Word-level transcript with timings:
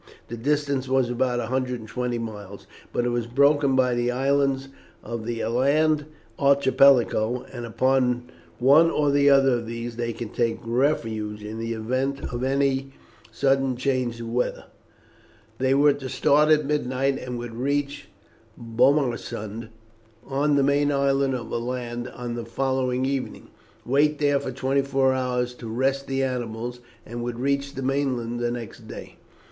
The 0.29 0.35
distance 0.37 0.87
was 0.89 1.11
about 1.11 1.37
120 1.37 2.17
miles; 2.17 2.65
but 2.91 3.05
it 3.05 3.09
was 3.09 3.27
broken 3.27 3.75
by 3.75 3.93
the 3.93 4.09
islands 4.09 4.69
of 5.03 5.27
the 5.27 5.43
Aland 5.43 6.05
Archipelago, 6.39 7.45
and 7.53 7.67
upon 7.67 8.23
one 8.57 8.89
or 8.89 9.09
other 9.09 9.51
of 9.57 9.67
these 9.67 9.97
they 9.97 10.11
could 10.11 10.33
take 10.33 10.57
refuge 10.63 11.43
in 11.43 11.59
the 11.59 11.73
event 11.73 12.21
of 12.33 12.43
any 12.43 12.93
sudden 13.31 13.75
change 13.77 14.19
of 14.19 14.29
weather. 14.31 14.65
They 15.59 15.75
were 15.75 15.93
to 15.93 16.09
start 16.09 16.49
at 16.49 16.65
midnight, 16.65 17.19
and 17.19 17.37
would 17.37 17.53
reach 17.53 18.07
Bomarsund, 18.59 19.69
on 20.27 20.55
the 20.55 20.63
main 20.63 20.91
island 20.91 21.35
of 21.35 21.51
Aland, 21.51 22.07
on 22.09 22.33
the 22.33 22.45
following 22.45 23.05
evening, 23.05 23.49
wait 23.85 24.17
there 24.17 24.39
for 24.39 24.51
twenty 24.51 24.81
four 24.81 25.13
hours 25.13 25.53
to 25.53 25.67
rest 25.67 26.07
the 26.07 26.23
animals, 26.23 26.79
and 27.05 27.21
would 27.21 27.37
reach 27.39 27.75
the 27.75 27.83
mainland 27.83 28.39
the 28.39 28.49
next 28.49 28.87
day. 28.87 29.17